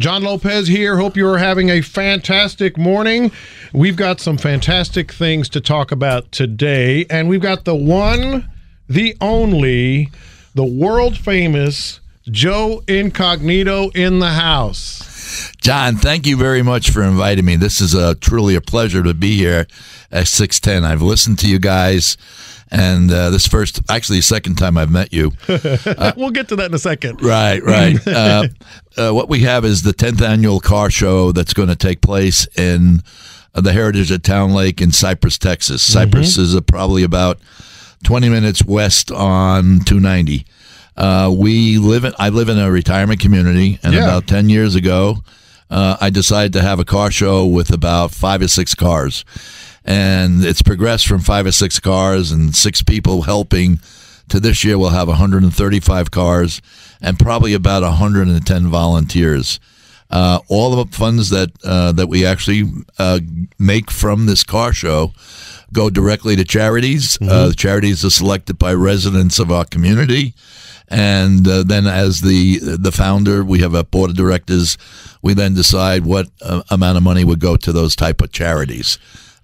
[0.00, 0.96] John Lopez here.
[0.96, 3.30] Hope you are having a fantastic morning.
[3.74, 8.50] We've got some fantastic things to talk about today, and we've got the one,
[8.88, 10.10] the only,
[10.54, 12.00] the world famous
[12.30, 15.52] Joe Incognito in the house.
[15.60, 17.56] John, thank you very much for inviting me.
[17.56, 19.66] This is a truly a pleasure to be here
[20.10, 20.90] at 610.
[20.90, 22.16] I've listened to you guys
[22.70, 25.32] and uh, this first, actually, the second time I've met you.
[26.00, 27.22] Uh, we'll get to that in a second.
[27.22, 27.96] Right, right.
[28.06, 28.48] uh,
[28.96, 32.46] uh, what we have is the 10th annual car show that's going to take place
[32.56, 33.02] in
[33.54, 35.84] uh, the Heritage at Towne Lake in Cypress, Texas.
[35.84, 35.92] Mm-hmm.
[35.92, 37.38] Cypress is probably about
[38.04, 40.46] 20 minutes west on 290.
[40.96, 44.04] Uh, we live in, I live in a retirement community, and yeah.
[44.04, 45.18] about 10 years ago,
[45.70, 49.24] I decided to have a car show with about five or six cars
[49.90, 53.80] and it's progressed from five or six cars and six people helping
[54.28, 56.62] to this year we'll have 135 cars
[57.02, 59.58] and probably about 110 volunteers.
[60.08, 63.18] Uh, all of the funds that uh, that we actually uh,
[63.58, 65.12] make from this car show
[65.72, 67.18] go directly to charities.
[67.20, 67.50] Uh, mm-hmm.
[67.52, 70.34] charities are selected by residents of our community,
[70.88, 74.76] and uh, then as the the founder, we have a board of directors.
[75.22, 78.98] We then decide what uh, amount of money would go to those type of charities.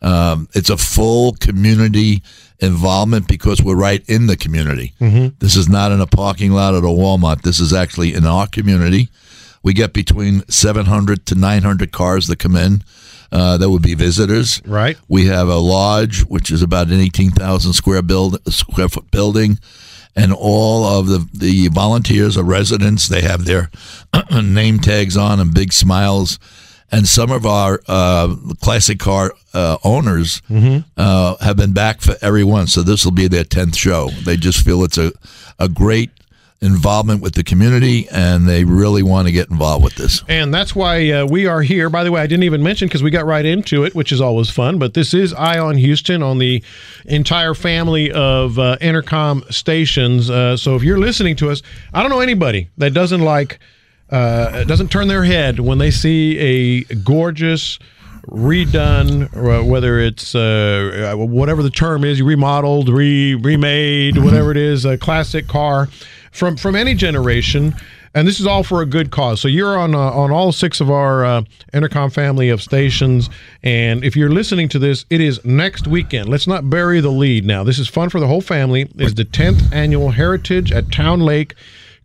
[0.07, 2.23] Um, it's a full community
[2.61, 4.95] involvement because we're right in the community.
[5.01, 5.35] Mm-hmm.
[5.41, 7.43] This is not in a parking lot at a Walmart.
[7.43, 9.09] This is actually in our community.
[9.65, 12.85] We get between 700 to 900 cars that come in.
[13.33, 14.63] Uh, that would be visitors.
[14.65, 14.97] Right.
[15.09, 19.59] We have a lodge, which is about an 18,000 square build square foot building,
[20.15, 23.09] and all of the the volunteers are residents.
[23.09, 23.73] They have their
[24.33, 26.39] name tags on and big smiles
[26.93, 30.89] and some of our uh, classic car uh, owners mm-hmm.
[30.97, 32.67] uh, have been back for every one.
[32.67, 34.11] So this will be their tenth show.
[34.11, 35.13] They just feel it's a
[35.59, 36.11] a great
[36.63, 40.25] involvement with the community and they really want to get involved with this.
[40.27, 41.91] And that's why uh, we are here.
[41.91, 44.23] By the way, I didn't even mention because we got right into it, which is
[44.23, 46.63] always fun, but this is Eye on Houston on the
[47.05, 50.31] entire family of uh, Entercom stations.
[50.31, 53.59] Uh, so if you're listening to us, I don't know anybody that doesn't like
[54.11, 57.79] uh, doesn't turn their head when they see a gorgeous
[58.29, 64.25] redone, uh, whether it's uh, uh, whatever the term is, you remodeled, re remade, mm-hmm.
[64.25, 65.89] whatever it is, a classic car
[66.33, 67.75] from from any generation.
[68.15, 69.43] And this is all for a good cause.
[69.43, 71.43] So you're on uh, on all six of our uh,
[71.75, 73.29] Entercom family of stations.
[73.63, 76.29] And if you're listening to this, it is next weekend.
[76.29, 77.63] Let's not bury the lead now.
[77.63, 78.89] This is fun for the whole family.
[78.97, 81.55] It's the 10th annual Heritage at Towne Lake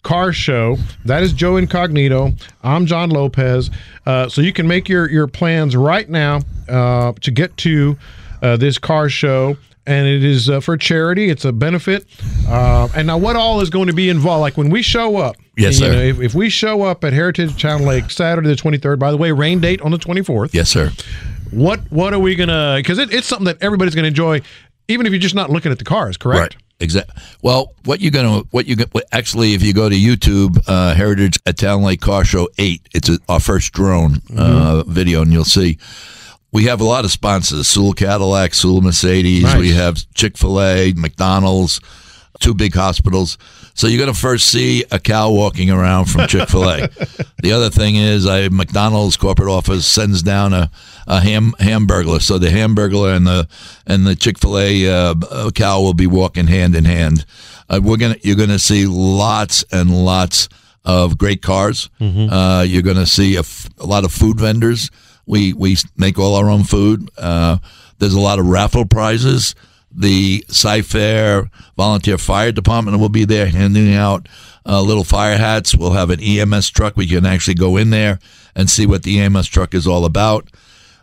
[0.04, 0.78] car show.
[1.06, 2.34] That is Joe Incognito.
[2.64, 3.70] I'm John Lopez.
[4.06, 7.98] Uh, so you can make your, your plans right now uh, to get to
[8.42, 9.58] uh, this car show.
[9.88, 11.30] And it is uh, for charity.
[11.30, 12.06] It's a benefit.
[12.48, 14.42] Uh, and now, what all is going to be involved?
[14.42, 15.92] Like when we show up, yes, sir.
[15.92, 19.18] Know, if, if we show up at Heritage Towne Lake Saturday the 23rd, by the
[19.18, 20.54] way, rain date on the 24th.
[20.54, 20.92] Yes, sir.
[21.50, 22.76] What what are we gonna?
[22.78, 24.42] Because it, it's something that everybody's gonna enjoy,
[24.88, 26.16] even if you're just not looking at the cars.
[26.16, 26.56] Correct.
[26.56, 26.64] Right.
[26.82, 27.16] Exactly.
[27.42, 28.76] Well, what you're gonna, what you
[29.12, 33.08] actually, if you go to YouTube, uh, Heritage at Towne Lake Car Show Eight, it's
[33.08, 34.92] a, our first drone uh, mm-hmm.
[34.92, 35.78] video, and you'll see
[36.52, 39.44] we have a lot of sponsors: Sewell Cadillac, Sewell Mercedes.
[39.44, 39.58] Nice.
[39.58, 41.80] We have Chick Fil A, McDonald's,
[42.40, 43.38] two big hospitals.
[43.74, 46.88] So you're going to first see a cow walking around from Chick Fil A.
[47.42, 50.70] the other thing is, I McDonald's corporate office sends down a,
[51.08, 52.20] a ham hamburger.
[52.20, 53.48] So the hamburger and the
[53.88, 57.26] and the Chick Fil A uh, cow will be walking hand in hand.
[57.70, 60.50] Uh, we're gonna you're going to see lots and lots
[60.84, 61.90] of great cars.
[62.00, 62.34] Mm-hmm.
[62.34, 64.90] Uh, you're going to see a, f- a lot of food vendors.
[65.26, 67.10] We we make all our own food.
[67.18, 67.58] Uh,
[68.00, 69.56] there's a lot of raffle prizes
[69.94, 74.28] the Cy-Fair Volunteer Fire Department will be there handing out
[74.66, 75.76] uh, little fire hats.
[75.76, 76.96] We'll have an EMS truck.
[76.96, 78.20] We can actually go in there
[78.56, 80.50] and see what the EMS truck is all about.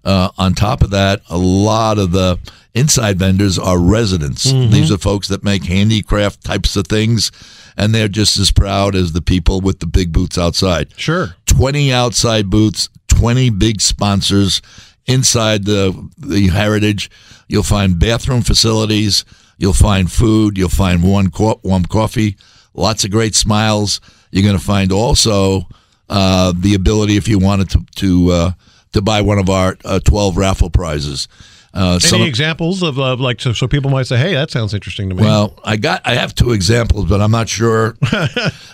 [0.04, 2.38] Uh, on top of that, a lot of the
[2.74, 4.46] inside vendors are residents.
[4.46, 4.72] Mm-hmm.
[4.72, 7.32] These are folks that make handicraft types of things,
[7.76, 10.92] and they're just as proud as the people with the big boots outside.
[10.96, 11.34] Sure.
[11.46, 14.62] 20 outside booths, 20 big sponsors
[15.08, 17.10] inside the the heritage.
[17.48, 19.24] You'll find bathroom facilities.
[19.56, 20.56] You'll find food.
[20.56, 22.36] You'll find warm, co- warm coffee.
[22.74, 24.00] Lots of great smiles.
[24.30, 25.62] You're going to find also
[26.08, 28.50] uh, the ability, if you wanted to, to uh,
[28.92, 31.26] to buy one of our uh, 12 raffle prizes.
[31.74, 35.10] Uh, Any examples of, of like so, so people might say, "Hey, that sounds interesting
[35.10, 37.94] to me." Well, I got I have two examples, but I'm not sure.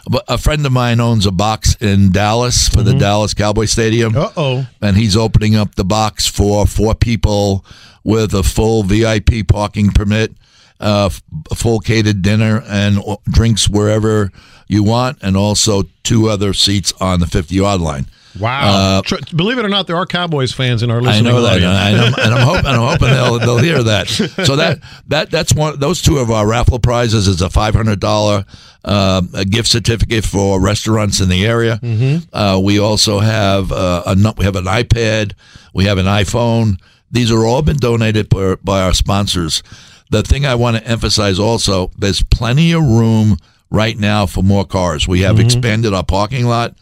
[0.09, 2.87] but a friend of mine owns a box in Dallas for mm-hmm.
[2.87, 4.17] the Dallas Cowboy Stadium.
[4.17, 7.65] Uh oh, and he's opening up the box for four people
[8.05, 10.33] with a full VIP parking permit,
[10.79, 11.11] uh,
[11.51, 12.99] a full catered dinner, and
[13.29, 14.31] drinks wherever
[14.69, 18.07] you want, and also two other seats on the 50 yard line.
[18.41, 19.03] Wow!
[19.03, 19.03] Uh,
[19.35, 21.29] believe it or not, there are Cowboys fans in our listening.
[21.29, 24.09] I know that, and I'm, and I'm hoping, I'm hoping they'll, they'll hear that.
[24.09, 25.79] So that that that's one.
[25.79, 28.45] Those two of our raffle prizes is a five hundred dollar
[28.85, 31.79] uh, gift certificate for restaurants in the area.
[31.83, 32.35] Mm-hmm.
[32.35, 35.35] Uh, we also have uh, a we have an iPad,
[35.73, 36.81] we have an iPhone.
[37.11, 39.63] These are all been donated by, by our sponsors.
[40.11, 43.37] The thing I want to emphasize also, there's plenty of room
[43.71, 45.07] right now for more cars.
[45.07, 45.47] We have mm-hmm.
[45.47, 46.77] expanded our parking lot,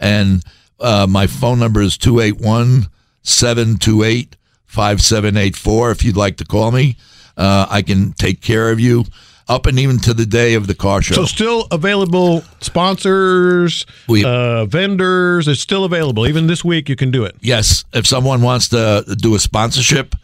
[0.00, 0.42] and
[0.80, 2.88] uh, my phone number is 281
[3.22, 4.36] 728
[4.66, 5.90] 5784.
[5.90, 6.96] If you'd like to call me,
[7.36, 9.04] uh, I can take care of you
[9.48, 11.14] up and even to the day of the car show.
[11.14, 15.48] So still available sponsors, we, uh, vendors.
[15.48, 16.26] It's still available.
[16.26, 17.36] Even this week, you can do it.
[17.40, 20.14] Yes, if someone wants to do a sponsorship,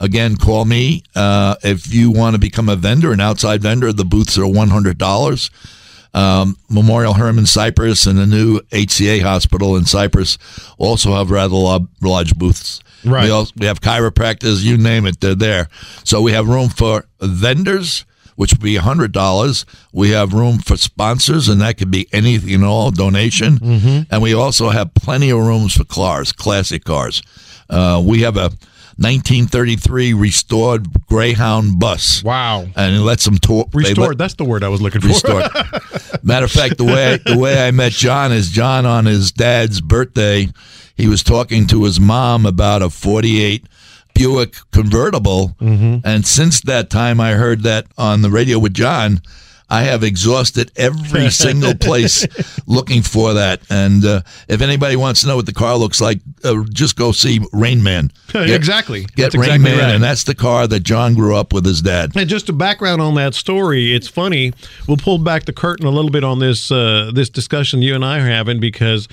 [0.00, 1.02] again, call me.
[1.14, 4.68] Uh, if you want to become a vendor, an outside vendor, the booths are one
[4.70, 5.50] hundred dollars.
[6.12, 10.38] Um, Memorial Hermann Cypress and the new HCA hospital in Cypress
[10.76, 11.56] also have rather
[12.00, 12.80] large booths.
[13.04, 13.24] Right.
[13.24, 15.68] We, also, we have chiropractors, you name it, they're there.
[16.04, 18.04] So we have room for vendors
[18.40, 19.64] which would be $100.
[19.92, 23.58] We have room for sponsors, and that could be anything and all donation.
[23.58, 24.02] Mm-hmm.
[24.10, 27.22] And we also have plenty of rooms for cars, classic cars.
[27.68, 28.50] Uh, we have a
[28.96, 32.22] 1933 restored Greyhound bus.
[32.22, 32.66] Wow!
[32.76, 33.68] And it lets them talk.
[33.72, 34.08] Restored.
[34.08, 35.08] Let, that's the word I was looking for.
[35.08, 35.50] Restored.
[36.22, 39.80] Matter of fact, the way the way I met John is John on his dad's
[39.80, 40.48] birthday.
[40.96, 43.64] He was talking to his mom about a 48
[44.14, 45.56] Buick convertible.
[45.60, 46.06] Mm-hmm.
[46.06, 49.22] And since that time, I heard that on the radio with John.
[49.70, 52.26] I have exhausted every single place
[52.66, 53.62] looking for that.
[53.70, 57.12] And uh, if anybody wants to know what the car looks like, uh, just go
[57.12, 58.10] see Rain Man.
[58.32, 59.02] Get, exactly.
[59.02, 59.94] Get that's Rain exactly Man, right.
[59.94, 62.16] and that's the car that John grew up with his dad.
[62.16, 64.52] And just a background on that story, it's funny.
[64.88, 68.04] We'll pull back the curtain a little bit on this uh, this discussion you and
[68.04, 69.08] I are having because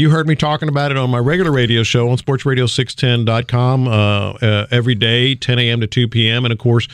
[0.00, 4.66] you heard me talking about it on my regular radio show on sportsradio610.com uh, uh,
[4.70, 5.80] every day, 10 a.m.
[5.82, 6.46] to 2 p.m.
[6.46, 6.88] And of course,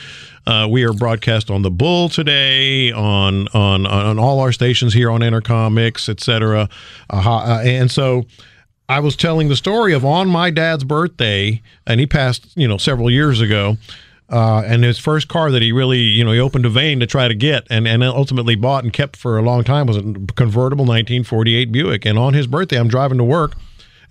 [0.45, 5.09] uh, we are broadcast on the Bull today, on on on all our stations here
[5.09, 6.69] on Entercom Mix, etc.
[7.09, 8.25] Uh, and so.
[8.89, 12.77] I was telling the story of on my dad's birthday, and he passed, you know,
[12.77, 13.75] several years ago.
[14.29, 17.07] Uh, and his first car that he really, you know, he opened a vein to
[17.07, 20.01] try to get and, and ultimately bought and kept for a long time was a
[20.01, 22.05] convertible 1948 Buick.
[22.05, 23.53] And on his birthday, I'm driving to work,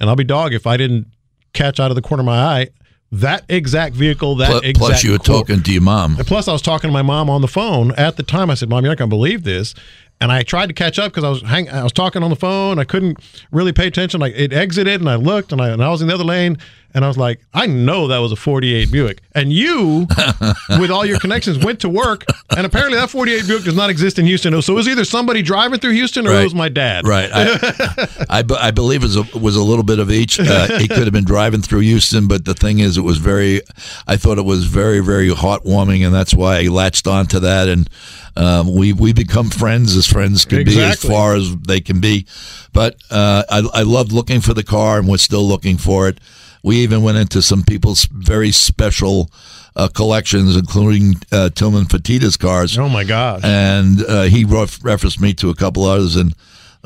[0.00, 1.06] and I'll be dog if I didn't
[1.52, 2.68] catch out of the corner of my eye
[3.12, 4.78] that exact vehicle, that plus, exact.
[4.78, 6.16] Plus, you were talking to your mom.
[6.18, 8.50] And plus, I was talking to my mom on the phone at the time.
[8.50, 9.74] I said, "Mom, you're not going to believe this."
[10.20, 12.36] And I tried to catch up because I was hang- I was talking on the
[12.36, 12.78] phone.
[12.78, 13.18] I couldn't
[13.50, 14.18] really pay attention.
[14.20, 16.56] Like it exited, and I looked, and I, and I was in the other lane,
[16.96, 19.20] and I was like, I know that was a 48 Buick.
[19.34, 20.06] And you,
[20.80, 22.24] with all your connections, went to work,
[22.56, 24.62] and apparently that 48 Buick does not exist in Houston.
[24.62, 26.40] So it was either somebody driving through Houston or right.
[26.40, 27.06] it was my dad.
[27.06, 27.28] Right.
[27.30, 30.40] I, I, I, believe it was a, was a little bit of each.
[30.40, 33.60] Uh, he could have been driving through Houston, but the thing is, it was very,
[34.06, 37.68] I thought it was very, very heartwarming, and that's why I latched onto that.
[37.68, 37.90] And
[38.36, 41.08] um, we we become friends as friends can exactly.
[41.08, 42.26] be, as far as they can be.
[42.72, 46.18] But uh, I, I loved looking for the car, and we're still looking for it.
[46.62, 49.30] We even went into some people's very special
[49.76, 52.76] uh, collections, including uh, Tillman Fertitta's cars.
[52.76, 53.40] Oh my God!
[53.44, 56.34] And uh, he ref- referenced me to a couple others, and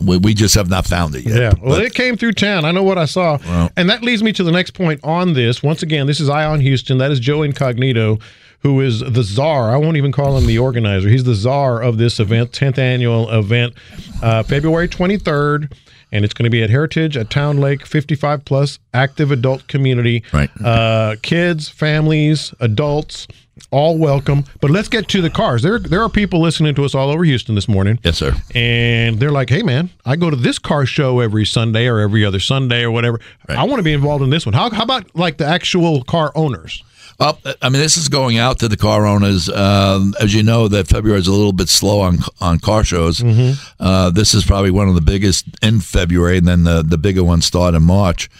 [0.00, 1.36] we, we just have not found it yet.
[1.36, 2.64] Yeah, well, but, it came through town.
[2.64, 5.32] I know what I saw, well, and that leads me to the next point on
[5.32, 5.62] this.
[5.62, 6.98] Once again, this is Eye on Houston.
[6.98, 8.18] That is Joe Incognito,
[8.60, 9.70] who is the czar.
[9.70, 11.08] I won't even call him the organizer.
[11.08, 13.74] He's the czar of this event, 10th annual event,
[14.22, 15.72] uh, February 23rd
[16.12, 20.24] and it's going to be at Heritage at Towne Lake, 55 plus active adult community.
[20.32, 20.50] Right.
[20.62, 23.28] Uh, kids, families, adults,
[23.70, 24.44] all welcome.
[24.60, 25.62] But let's get to the cars.
[25.62, 27.98] There, there are people listening to us all over Houston this morning.
[28.02, 28.34] Yes, sir.
[28.54, 32.24] And they're like, "Hey, man, I go to this car show every Sunday or every
[32.24, 33.20] other Sunday or whatever.
[33.48, 33.58] Right.
[33.58, 34.54] I want to be involved in this one.
[34.54, 36.82] How, how about like the actual car owners?"
[37.20, 39.50] Well, I mean, this is going out to the car owners.
[39.50, 43.20] Um, as you know, that February is a little bit slow on on car shows.
[43.20, 43.60] Mm-hmm.
[43.78, 47.22] Uh, this is probably one of the biggest in February, and then the the bigger
[47.22, 48.30] ones start in March.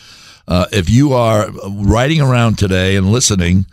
[0.48, 3.66] Uh, if you are riding around today and listening,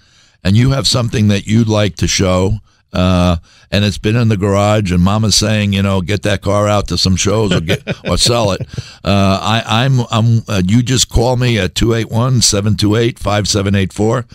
[0.44, 2.60] and you have something that you'd like to show,
[2.92, 3.38] uh,
[3.72, 6.88] and it's been in the garage, and Mama's saying, you know, get that car out
[6.88, 8.62] to some shows or get or sell it.
[9.04, 14.26] Uh, I, I'm I'm uh, you just call me at 281-728-5784.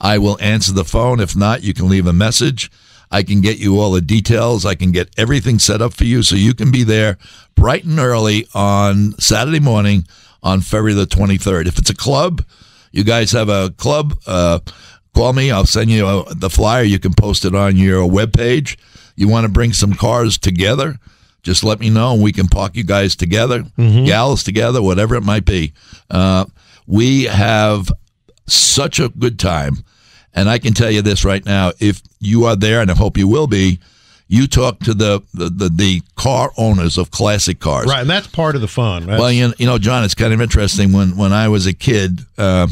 [0.00, 1.20] I will answer the phone.
[1.20, 2.70] If not, you can leave a message.
[3.10, 4.66] I can get you all the details.
[4.66, 7.18] I can get everything set up for you so you can be there
[7.54, 10.04] bright and early on Saturday morning
[10.42, 11.66] on February the 23rd.
[11.66, 12.44] If it's a club,
[12.92, 14.60] you guys have a club, uh,
[15.18, 15.50] call me.
[15.50, 16.82] I'll send you a, the flyer.
[16.84, 18.76] You can post it on your webpage.
[19.16, 20.98] You want to bring some cars together,
[21.42, 25.22] just let me know and we can park you guys together, gals together, whatever it
[25.24, 25.72] might be.
[26.08, 26.44] Uh,
[26.86, 27.90] we have
[28.46, 29.78] such a good time.
[30.34, 33.18] And I can tell you this right now if you are there, and I hope
[33.18, 33.80] you will be,
[34.28, 37.86] you talk to the, the, the, the car owners of classic cars.
[37.88, 39.06] Right, and that's part of the fun.
[39.06, 40.92] That's, Well, you, you know, John, it's kind of interesting.
[40.92, 42.68] When when I was a kid, uh,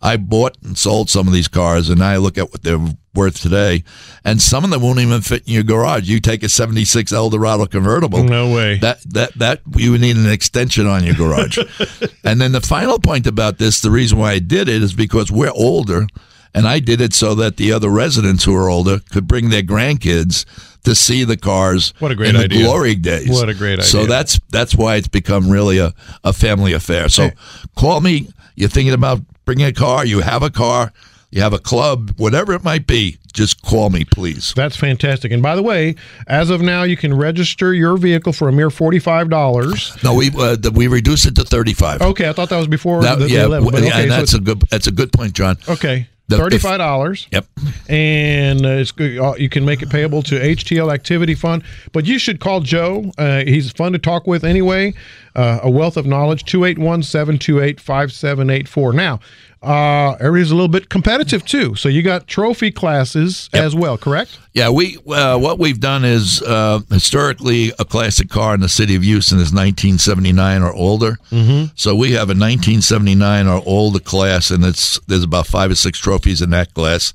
[0.00, 2.78] I bought and sold some of these cars, and I look at what they're
[3.14, 3.82] worth today,
[4.24, 6.08] and some of them won't even fit in your garage.
[6.08, 8.22] You take a '76 Eldorado convertible.
[8.22, 8.78] No way.
[8.78, 11.58] That that that you would need an extension on your garage.
[12.24, 15.32] and then the final point about this, the reason why I did it is because
[15.32, 16.06] we're older.
[16.54, 19.62] And I did it so that the other residents who are older could bring their
[19.62, 20.46] grandkids
[20.84, 22.64] to see the cars What a great in the idea.
[22.64, 23.28] glory days.
[23.28, 23.84] What a great idea!
[23.84, 25.92] So that's that's why it's become really a,
[26.24, 27.10] a family affair.
[27.10, 27.30] So
[27.76, 28.28] call me.
[28.56, 30.04] You're thinking about bringing a car.
[30.04, 30.92] You have a car.
[31.30, 32.12] You have a club.
[32.18, 33.16] Whatever it might be.
[33.32, 34.52] Just call me, please.
[34.54, 35.32] That's fantastic.
[35.32, 35.94] And by the way,
[36.26, 39.96] as of now, you can register your vehicle for a mere forty-five dollars.
[40.04, 42.02] No, we uh, we reduced it to 35.
[42.02, 43.70] Okay, I thought that was before That- the, the yeah, 11.
[43.70, 45.56] But okay, and that's it's- a good that's a good point, John.
[45.68, 47.26] okay, the- the- thirty-five dollars.
[47.32, 47.46] Yep.
[47.88, 49.18] and uh, it's good.
[49.18, 51.62] uh, You can make it payable to HTL Activity Fund.
[51.92, 53.10] But you should call Joe.
[53.18, 54.94] Uh, he's fun to talk with anyway.
[55.34, 56.44] Uh, a wealth of knowledge.
[56.44, 58.92] 281 728 5784.
[58.92, 59.20] Now,
[59.62, 61.74] uh, everybody's a little bit competitive too.
[61.74, 64.38] So you got trophy classes as well, correct?
[64.52, 68.94] Yeah, we uh, what we've done is uh, historically a classic car in the city
[68.94, 71.18] of Houston is 1979 or older.
[71.30, 71.72] Mm-hmm.
[71.74, 75.98] So we have a 1979 or older class, and it's there's about five or six
[75.98, 77.12] trophies in that class.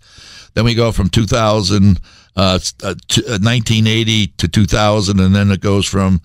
[0.53, 2.00] Then we go from 2000,
[2.35, 6.21] uh, uh, to, uh, 1980 to 2000, and then it goes from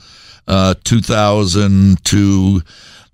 [0.46, 2.62] uh, 2000 to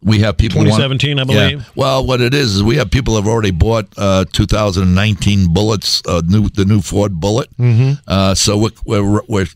[0.05, 1.59] we have people want- 2017, I believe.
[1.61, 1.65] Yeah.
[1.75, 6.23] Well, what it is is we have people have already bought uh, 2019 Bullitts, uh,
[6.27, 7.49] new the new Ford Bullitt.
[7.57, 7.93] Mm-hmm.
[8.07, 9.47] Uh, so we're, we're we're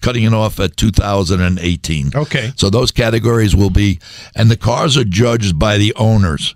[0.00, 2.12] cutting it off at 2018.
[2.14, 2.52] Okay.
[2.56, 4.00] So those categories will be,
[4.34, 6.54] and the cars are judged by the owners.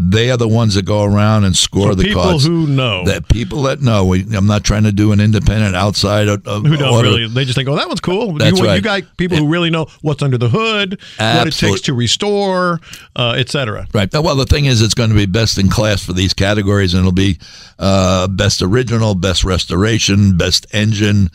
[0.00, 2.44] They are the ones that go around and score So the people cars.
[2.46, 3.04] who know.
[3.06, 4.04] that people that know.
[4.04, 7.08] We, I'm not trying to do an independent outside of, of who don't order.
[7.08, 8.34] really, they just think, oh, that one's cool.
[8.34, 11.80] That's you, you got people who really know what's under the hood, what it takes
[11.82, 12.80] to restore,
[13.16, 13.88] uh, et cetera.
[13.92, 14.08] Right.
[14.12, 17.00] Well, the thing is, it's going to be best in class for these categories, and
[17.00, 17.38] it'll be
[17.80, 21.30] uh, best original, best restoration, best engine,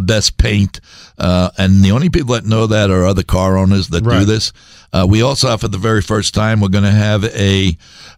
[0.00, 0.80] best paint.
[1.18, 4.52] Uh, and the only people that know that are other car owners that do this.
[4.92, 7.76] Uh, we also, for the very first time, we're going to have a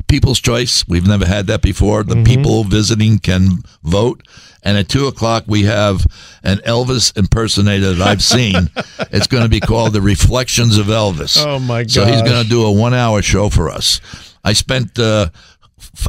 [0.08, 0.86] people's choice.
[0.88, 2.02] We've never had that before.
[2.02, 2.24] The Mm-hmm.
[2.24, 4.26] people visiting can vote.
[4.66, 6.06] And at two o'clock, we have
[6.42, 8.70] an Elvis impersonator that I've seen.
[9.12, 11.36] it's going to be called The Reflections of Elvis.
[11.44, 11.90] Oh, my god!
[11.90, 14.00] So he's going to do a one-hour show for us.
[14.42, 15.28] I spent uh,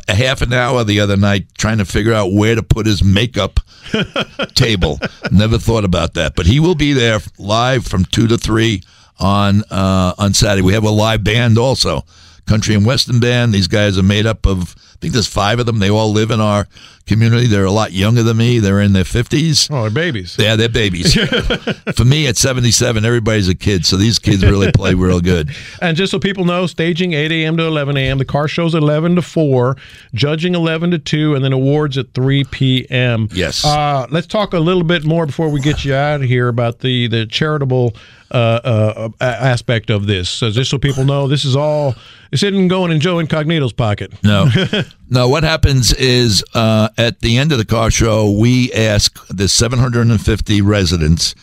[0.08, 3.04] a half an hour the other night trying to figure out where to put his
[3.04, 3.60] makeup
[4.56, 5.00] table.
[5.32, 8.84] Never thought about that, but he will be there live from two to three
[9.20, 10.62] on uh, on Saturday.
[10.62, 12.04] We have a live band also,
[12.46, 13.54] country and western band.
[13.54, 14.76] These guys are made up of.
[15.06, 15.78] I think there's five of them.
[15.78, 16.68] They all live in our
[17.06, 17.46] community.
[17.46, 18.58] They're a lot younger than me.
[18.58, 19.70] They're in their fifties.
[19.70, 20.36] Oh, they're babies.
[20.40, 21.14] Yeah, they're babies.
[21.96, 25.52] For me, at 77, everybody's a kid, so these kids really play real good.
[25.82, 27.58] And just so people know, staging 8 a.m.
[27.58, 28.18] to 11 a.m.
[28.18, 29.76] The car show's 11 to 4,
[30.16, 33.28] judging 11 to 2, and then awards at 3 p.m.
[33.32, 33.64] Yes.
[33.64, 36.80] Uh, let's talk a little bit more before we get you out of here about
[36.80, 37.94] the the charitable
[38.32, 40.30] uh, uh, aspect of this.
[40.30, 41.96] So just so people know, this is all
[42.32, 44.12] this isn't going in Joe Incognito's pocket.
[44.24, 44.48] No,
[45.10, 45.28] no.
[45.30, 50.62] What happens is uh, at the end of the car show, we ask the 750
[50.62, 51.36] residents,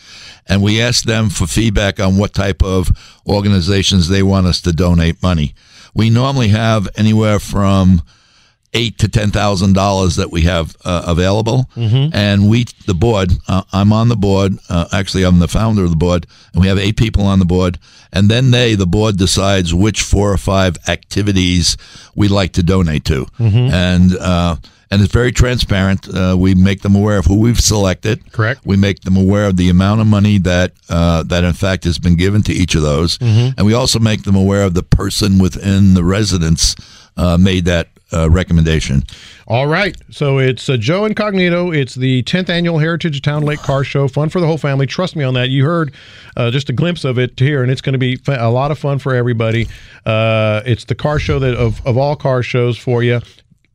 [0.47, 2.91] and we ask them for feedback on what type of
[3.27, 5.55] organizations they want us to donate money.
[5.93, 8.01] We normally have anywhere from
[8.73, 13.31] eight to ten thousand dollars that we have uh, available, and we the board.
[13.47, 14.57] Uh, I'm on the board.
[14.69, 17.45] Uh, actually, I'm the founder of the board, and we have eight people on the
[17.45, 17.77] board.
[18.11, 21.77] And then they, the board, decides which four or five activities
[22.15, 24.55] we'd like to donate to, and uh,
[24.91, 26.07] and it's very transparent.
[26.07, 28.31] Uh, we make them aware of who we've selected.
[28.31, 28.63] Correct.
[28.65, 31.97] We make them aware of the amount of money that uh, that in fact has
[31.99, 35.39] been given to each of those, and we also make them aware of the person
[35.39, 36.75] within the residence
[37.17, 39.03] uh, made that uh, recommendation.
[39.47, 39.95] All right.
[40.09, 41.71] So it's uh, Joe Incognito.
[41.71, 44.07] It's the 10th annual Heritage Towne Lake Car Show.
[44.07, 44.85] Fun for the whole family.
[44.85, 45.49] Trust me on that.
[45.49, 45.93] You heard
[46.37, 48.79] uh, just a glimpse of it here, and it's going to be a lot of
[48.79, 49.67] fun for everybody.
[50.05, 53.19] Uh, it's the car show that of, of all car shows for you.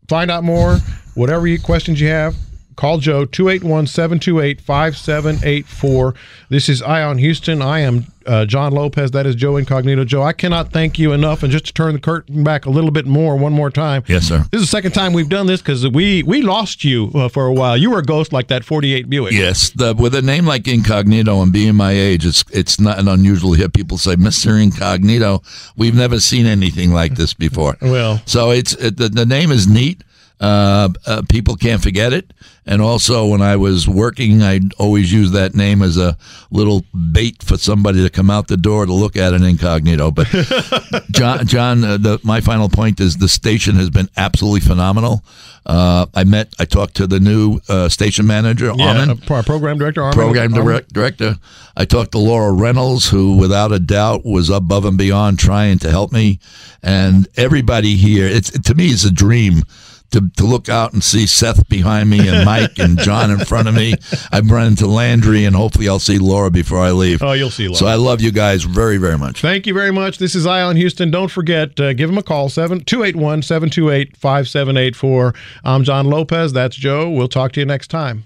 [0.08, 0.78] Find out more.
[1.14, 2.36] Whatever you, questions you have,
[2.78, 6.14] Call Joe 281-728-5784.
[6.48, 7.60] This is Eye on Houston.
[7.60, 9.10] I am uh, John Lopez.
[9.10, 10.04] That is Joe Incognito.
[10.04, 11.42] Joe, I cannot thank you enough.
[11.42, 14.04] And just to turn the curtain back a little bit more, one more time.
[14.06, 14.46] Yes, sir.
[14.52, 17.46] This is the second time we've done this because we we lost you uh, for
[17.46, 17.76] a while.
[17.76, 19.32] You were a ghost like that 48 Buick.
[19.32, 23.08] Yes, the, with a name like Incognito and being my age, it's it's not an
[23.08, 24.62] unusual to hear people say, "Mr.
[24.62, 25.42] Incognito."
[25.76, 27.76] We've never seen anything like this before.
[27.82, 30.04] Well, so it's it, the the name is neat.
[30.40, 32.32] Uh, uh, people can't forget it.
[32.64, 36.18] And also, when I was working, I always use that name as a
[36.50, 40.10] little bait for somebody to come out the door to look at an incognito.
[40.10, 40.26] But
[41.10, 45.24] John, John, uh, the, my final point is the station has been absolutely phenomenal.
[45.64, 49.78] Uh, I met, I talked to the new uh, station manager, yeah, Armin, uh, program
[49.78, 51.36] director, Armin, program direct, director.
[51.74, 55.90] I talked to Laura Reynolds, who, without a doubt, was above and beyond trying to
[55.90, 56.38] help me.
[56.82, 59.62] And everybody here, it's to me, it's a dream
[60.10, 63.68] to, to look out and see Seth behind me and Mike and John in front
[63.68, 63.94] of me.
[64.32, 67.22] I've run into Landry and hopefully I'll see Laura before I leave.
[67.22, 67.76] Oh, you'll see Laura.
[67.76, 69.40] So I love you guys very, very much.
[69.40, 70.18] Thank you very much.
[70.18, 71.10] This is Eye on Houston.
[71.10, 75.34] Don't forget, uh, give him a call, 281 728 5784.
[75.64, 76.52] I'm John Lopez.
[76.52, 77.10] That's Joe.
[77.10, 78.24] We'll talk to you next time.